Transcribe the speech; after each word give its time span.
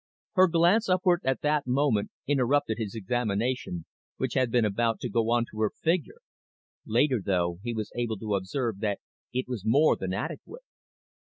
Her 0.33 0.47
glance 0.47 0.89
upward 0.89 1.21
at 1.23 1.41
that 1.41 1.67
moment 1.67 2.09
interrupted 2.25 2.79
his 2.79 2.95
examination, 2.95 3.85
which 4.17 4.33
had 4.33 4.49
been 4.49 4.65
about 4.65 4.99
to 5.01 5.09
go 5.09 5.29
on 5.29 5.45
to 5.51 5.61
her 5.61 5.69
figure. 5.69 6.21
Later, 6.87 7.21
though, 7.23 7.59
he 7.61 7.75
was 7.75 7.91
able 7.95 8.17
to 8.17 8.33
observe 8.33 8.79
that 8.79 8.97
it 9.31 9.47
was 9.47 9.61
more 9.63 9.95
than 9.95 10.11
adequate. 10.11 10.63